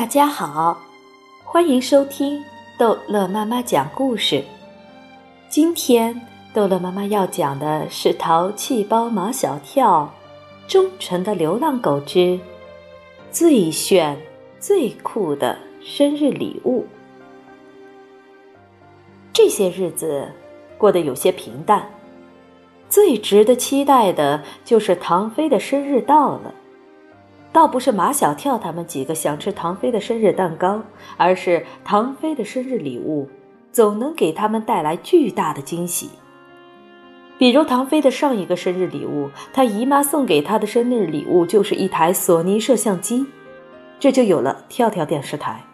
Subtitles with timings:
[0.00, 0.80] 大家好，
[1.44, 2.42] 欢迎收听
[2.78, 4.42] 逗乐妈妈讲故事。
[5.50, 6.18] 今天
[6.54, 10.10] 逗乐妈妈要讲的是《淘气包马小跳》
[10.72, 12.40] 忠诚的流浪狗之
[13.30, 14.18] 最炫
[14.58, 16.86] 最酷的生日礼物。
[19.34, 20.32] 这些日子
[20.78, 21.86] 过得有些平淡，
[22.88, 26.54] 最值得期待的就是唐飞的生日到了。
[27.52, 30.82] 倒不是马小跳他们几个想吃唐飞的生日蛋糕，
[31.16, 33.28] 而是唐飞的生日礼物
[33.72, 36.10] 总能给他们带来巨大的惊喜。
[37.38, 43.26] 比如唐飞的上一个生日礼物，他姨妈送给他的生日礼物就是一台索尼摄像机，
[43.98, 45.64] 这就有了跳跳电视台，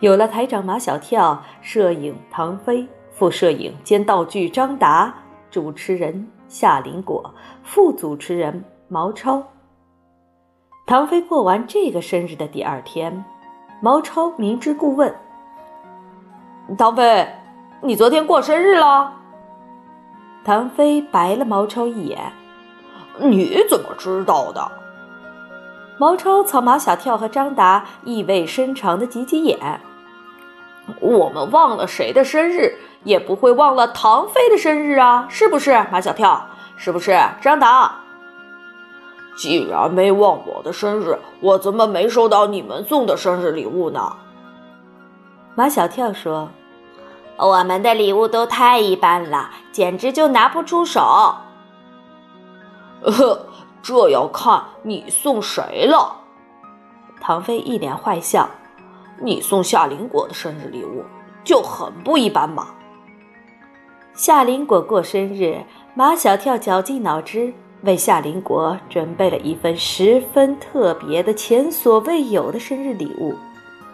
[0.00, 5.14] 有了台长马小跳、摄影唐飞、副摄影兼道具张达、
[5.50, 9.42] 主持人夏林果、副主持人毛超。
[10.84, 13.24] 唐飞过完这个生日的第二天，
[13.80, 15.14] 毛超明知故问
[16.76, 17.26] ：“唐飞，
[17.80, 19.12] 你昨天过生日了？”
[20.44, 22.32] 唐飞白了毛超一眼
[23.16, 24.70] ：“你怎么知道的？”
[25.98, 29.80] 毛超朝马小跳和张达意味深长的挤挤眼
[31.00, 35.86] ：“我们忘了谁的生日，也不会忘了唐飞的生日啊，是不是？
[35.92, 36.44] 马小跳，
[36.76, 37.16] 是不是？
[37.40, 37.94] 张达？”
[39.36, 44.16] 既然没忘我的生日，我怎么没收到你们送的生日礼物呢？
[45.54, 46.48] 马小跳说
[47.38, 51.00] ：“我们的礼物都太一般了，简直就拿不出手。
[53.02, 53.46] ”呵，
[53.82, 56.16] 这要看你送谁了。
[57.20, 58.48] 唐飞一脸坏笑
[59.20, 61.04] ：“你送夏林果的生日礼物
[61.42, 62.68] 就很不一般嘛。”
[64.14, 67.54] 夏林果过生日，马小跳绞尽脑汁。
[67.82, 73.34] 为夏林果准备了一份十分特别的、前所未有的生日礼物，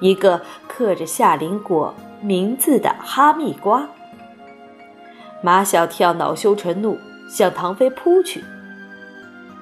[0.00, 3.86] 一个刻着夏林果名字的哈密瓜。
[5.42, 8.42] 马小跳恼羞成怒，向唐飞扑去。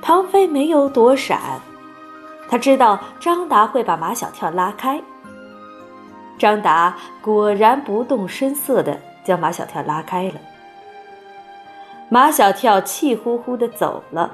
[0.00, 1.60] 唐飞没有躲闪，
[2.48, 5.02] 他知道张达会把马小跳拉开。
[6.38, 10.34] 张达果然不动声色地将马小跳拉开了。
[12.14, 14.30] 马小跳气呼呼地走了，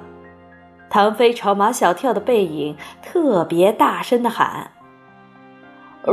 [0.91, 4.71] 唐飞朝马小跳的背影特别大声地喊：“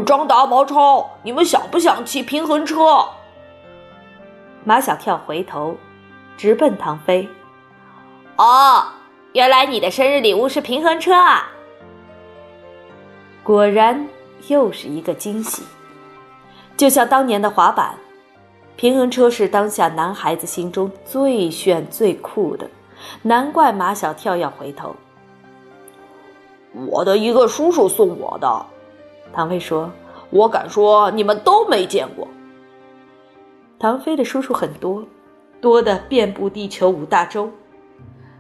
[0.06, 3.10] 张达、毛超，你们想不想骑平衡车？”
[4.64, 5.76] 马小跳回头，
[6.38, 7.28] 直奔唐飞
[8.40, 8.86] ：“哦，
[9.34, 11.50] 原来你的生日礼物是平衡车啊！”
[13.44, 14.08] 果然
[14.48, 15.64] 又是一个惊喜，
[16.78, 17.94] 就像当年的滑板。
[18.78, 22.70] 平衡车是当下男孩子心中最炫最酷的，
[23.24, 24.96] 难怪马小跳要回头。
[26.88, 28.66] 我的一个叔叔送我的，
[29.34, 29.92] 唐飞说
[30.30, 32.28] ：“我敢说你们都没见过。”
[33.80, 35.04] 唐飞的叔叔很多，
[35.60, 37.50] 多的遍布地球五大洲。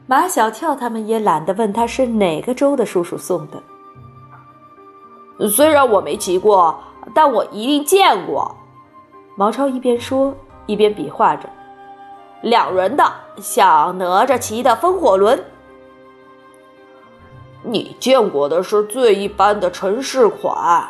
[0.06, 5.50] 马小跳他们也懒得问他是哪个州的叔叔送的。
[5.50, 6.80] 虽然我没骑过，
[7.16, 8.56] 但我一定见过。
[9.40, 11.48] 毛超一边说一边比划着，
[12.42, 13.04] 两轮的
[13.38, 15.40] 像哪吒骑的风火轮。
[17.62, 20.90] 你见过的是最一般的城市款。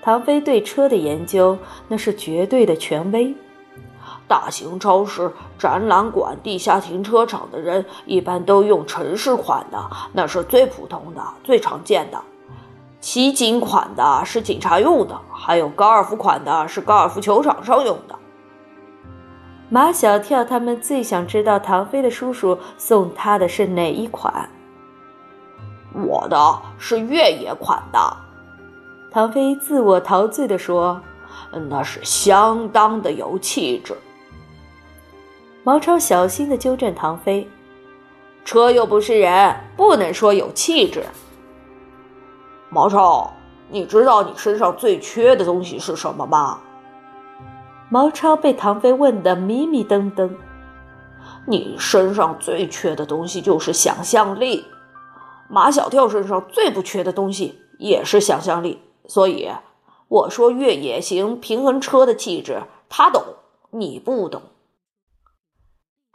[0.00, 1.58] 唐飞对车的研究
[1.88, 3.34] 那是绝对的权威。
[4.26, 9.78] 大型超市、展览馆、地下停车场的人一般都用城市款的，
[10.14, 12.18] 那是最普通的、最常见的。
[13.06, 18.18] 骑警款的是警察用的，还有高尔夫款的是高尔夫球场上用的。
[19.68, 24.50] 马小跳他们最想知道唐飞的叔叔送他的是哪一款。
[25.94, 28.16] 我的是越野款的，
[29.12, 31.00] 唐飞自我陶醉地说
[31.70, 33.96] ：“那是相当的有气质。”
[35.62, 37.48] 毛超小心地纠正唐飞
[38.44, 41.04] ：“车又不是人，不能说有气质。”
[42.76, 43.32] 毛超，
[43.70, 46.60] 你知道你身上最缺的东西是什么吗？
[47.88, 50.36] 毛超被唐飞问得迷迷瞪瞪。
[51.46, 54.66] 你身上最缺的东西就是想象力。
[55.48, 58.82] 马小跳身上最不缺的东西也是想象力。
[59.06, 59.50] 所以
[60.08, 63.22] 我说越野型平衡车的气质，他懂，
[63.70, 64.42] 你不懂。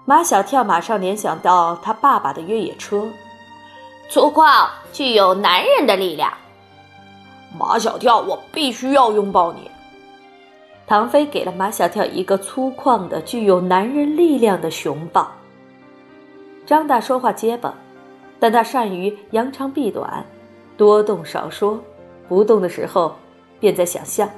[0.05, 3.07] 马小跳马上联想到他爸爸的越野车。
[4.11, 6.31] 粗犷，具有男人的力量。
[7.57, 9.69] 马小跳，我必须要拥抱你。
[10.87, 15.31] 唐飞给了马小跳一个粗犷的、具有男人力量的熊抱。
[16.65, 17.73] 张大说话结巴，
[18.39, 20.25] 但他善于扬长避短，
[20.77, 21.79] 多动少说，
[22.27, 23.15] 不动的时候，
[23.59, 24.29] 便在想象。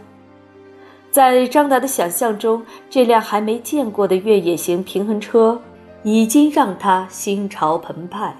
[1.11, 5.61] 在张达的想象中，这辆还没见过的越野型平衡车，
[6.01, 8.35] 已经让他心潮澎湃。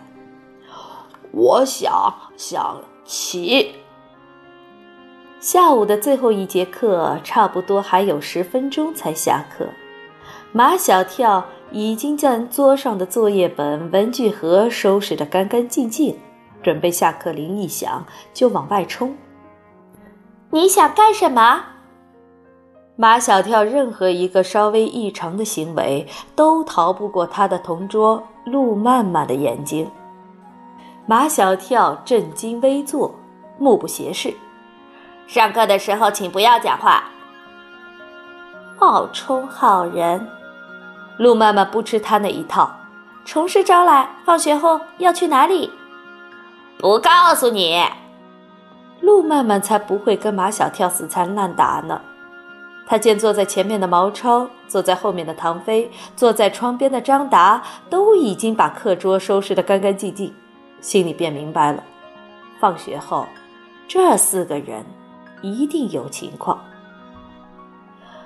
[1.31, 3.71] 我想想骑。
[5.43, 9.67] 下午的最后一节课，差不多还有十分钟才下课。
[10.53, 16.17] 马小跳已经将桌上的作业本、文具盒收拾得干干净净，
[16.61, 19.13] 准备下课铃一响就往外冲。
[20.49, 21.61] 你想干什么？
[22.95, 26.07] 马小跳任何一个稍微异常的行为，
[26.37, 29.91] 都逃不过他的同桌陆曼曼的眼睛。
[31.05, 33.13] 马小跳震惊危坐，
[33.59, 34.33] 目不斜视。
[35.27, 37.03] 上课的时候，请不要讲话。
[38.79, 40.27] 冒充好人，
[41.17, 42.69] 陆曼曼不吃他那一套。
[43.23, 45.71] 虫师招来，放学后要去哪里？
[46.77, 47.81] 不告诉你。
[48.99, 52.01] 陆曼曼才不会跟马小跳死缠烂打呢。
[52.85, 60.35] 他见坐在前面的毛超，坐在后面的唐飞，坐在窗边的张达，都已经把课桌收拾得干干净净，
[60.81, 61.81] 心里便明白了：
[62.59, 63.25] 放学后，
[63.87, 64.85] 这四个人
[65.43, 66.59] 一定有情况。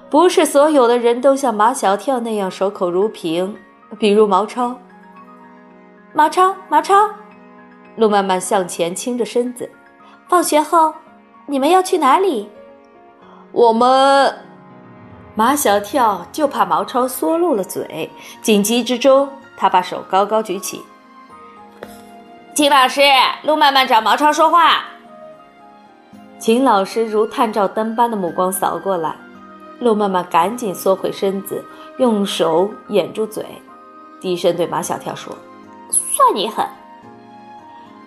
[0.10, 3.58] 不是所有的人都像马小跳那样守口如瓶，
[4.00, 4.80] 比如毛超。
[6.14, 7.10] 毛超，毛超，
[7.98, 9.70] 陆曼曼向前倾着身子。
[10.30, 10.94] 放学后，
[11.46, 12.50] 你们要去哪里？
[13.52, 14.34] 我们。
[15.36, 18.10] 马小跳就怕毛超说漏了嘴，
[18.42, 20.82] 紧急之中，他把手高高举起。
[22.56, 23.02] 秦老师，
[23.44, 24.84] 陆曼曼找毛超说话。
[26.40, 29.16] 秦老师如探照灯般的目光扫过来，
[29.80, 31.64] 陆曼曼赶紧缩回身子，
[31.98, 33.44] 用手掩住嘴，
[34.22, 35.36] 低声对马小跳说
[35.90, 36.66] ：“算你狠。”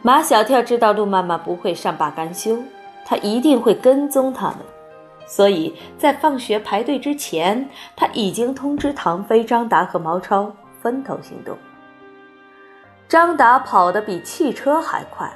[0.03, 2.56] 马小跳知道陆曼曼不会善罢甘休，
[3.05, 4.59] 他一定会跟踪他们。
[5.26, 10.50] 所以在放学排队之前，他已经通知唐飞、张达和毛超
[10.81, 11.56] 分头行动。
[13.09, 15.31] 张达跑得比汽车还快，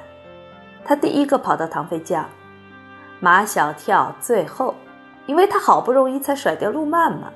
[0.83, 2.27] 他第一个跑到唐飞家，
[3.19, 4.75] 马小跳最后，
[5.25, 7.33] 因为他好不容易才甩掉路曼曼。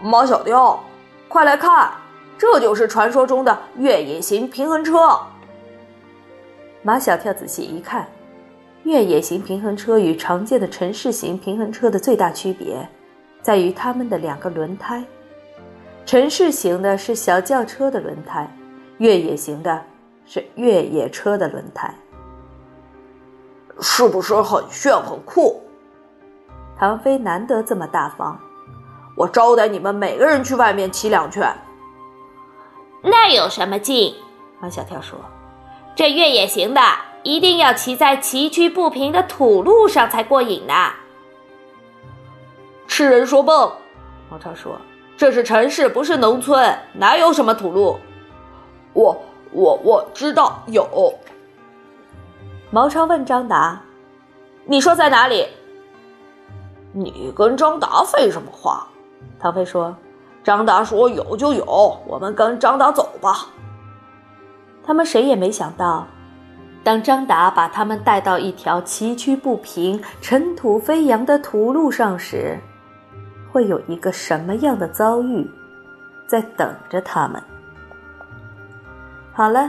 [0.00, 0.82] 马小跳，
[1.28, 1.92] 快来看，
[2.38, 5.18] 这就是传说中的越野型平衡车。
[6.82, 8.06] 马小跳仔细一看。
[8.84, 12.88] 越野型平衡车与常见的城市型平衡车的最大区别，
[13.42, 15.02] 在于它们的两个轮胎。
[16.04, 18.48] 城市型的是小轿车的轮胎，
[18.98, 19.82] 越野型的
[20.24, 21.92] 是越野车的轮胎。
[23.80, 25.62] 是不是很炫很酷？
[26.78, 28.38] 唐飞难得这么大方，
[29.16, 31.50] 我招待你们每个人去外面骑两圈。
[33.02, 34.14] 那有什么劲？
[34.60, 35.18] 马小跳说
[35.94, 36.80] ：“这越野型的。”
[37.22, 40.72] 一定要骑在崎岖不平的土路上才过瘾呢。
[42.86, 43.72] 痴人说梦，
[44.30, 44.80] 王超说
[45.18, 47.98] ：“这是城市，不是农村，哪有什么土路？”
[48.94, 49.20] 我
[49.50, 51.12] 我我知道有。
[52.70, 53.80] 毛超问张达
[54.66, 55.46] ：“你说在哪里？”
[56.92, 58.86] 你跟张达废什么话？
[59.38, 59.94] 唐飞说
[60.42, 61.64] ：“张达说有就有，
[62.06, 63.46] 我们跟张达走吧。”
[64.84, 66.06] 他们谁也没想到。
[66.82, 72.56] 当张达把他们带到一条崎岖不平、尘土飞扬的土路上时，
[73.50, 75.50] 会有一个什么样的遭遇
[76.28, 77.42] 在等着他们？
[79.32, 79.68] 好了，